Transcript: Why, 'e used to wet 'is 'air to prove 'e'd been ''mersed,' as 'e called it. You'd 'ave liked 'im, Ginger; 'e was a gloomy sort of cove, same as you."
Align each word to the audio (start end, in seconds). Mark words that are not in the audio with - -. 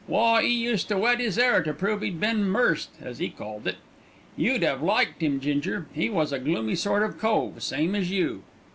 Why, 0.07 0.41
'e 0.41 0.47
used 0.49 0.87
to 0.87 0.97
wet 0.97 1.21
'is 1.21 1.37
'air 1.37 1.61
to 1.61 1.73
prove 1.75 2.03
'e'd 2.03 2.19
been 2.19 2.45
''mersed,' 2.51 2.99
as 3.03 3.21
'e 3.21 3.29
called 3.29 3.67
it. 3.67 3.75
You'd 4.35 4.63
'ave 4.63 4.83
liked 4.83 5.21
'im, 5.21 5.39
Ginger; 5.39 5.85
'e 5.95 6.09
was 6.09 6.31
a 6.33 6.39
gloomy 6.39 6.73
sort 6.73 7.03
of 7.03 7.19
cove, 7.19 7.61
same 7.61 7.93
as 7.93 8.09
you." 8.09 8.41